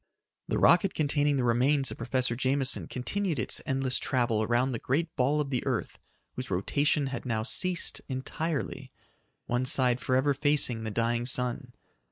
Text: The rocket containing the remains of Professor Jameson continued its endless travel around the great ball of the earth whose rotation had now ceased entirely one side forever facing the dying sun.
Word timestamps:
The 0.47 0.57
rocket 0.57 0.95
containing 0.95 1.35
the 1.35 1.43
remains 1.43 1.91
of 1.91 1.97
Professor 1.99 2.35
Jameson 2.35 2.87
continued 2.87 3.37
its 3.37 3.61
endless 3.67 3.99
travel 3.99 4.41
around 4.41 4.71
the 4.71 4.79
great 4.79 5.15
ball 5.15 5.39
of 5.39 5.51
the 5.51 5.63
earth 5.63 5.99
whose 6.31 6.49
rotation 6.49 7.05
had 7.13 7.23
now 7.23 7.43
ceased 7.43 8.01
entirely 8.09 8.91
one 9.45 9.63
side 9.63 9.99
forever 10.01 10.33
facing 10.33 10.85
the 10.85 10.89
dying 10.89 11.27
sun. 11.27 11.73